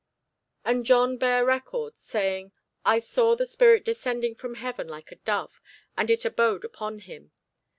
[0.65, 2.53] And John bare record, saying,
[2.83, 5.61] I saw the Spirit descending from heaven like a dove,
[5.95, 7.29] and it abode upon him.